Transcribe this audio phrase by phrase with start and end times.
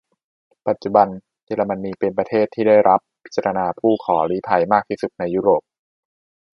[0.67, 1.07] ปัจจุบัน
[1.45, 5.61] เยอรมนีเป็นประเทศที่รับพิจารณาผู้ขอลี้ภัยมากที่สุดในยุโรป